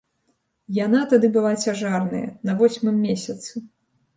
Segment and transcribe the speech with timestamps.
[0.85, 3.65] Яна тады была цяжарная, на восьмым месяцы.